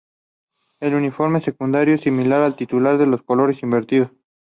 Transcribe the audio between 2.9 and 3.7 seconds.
con los colores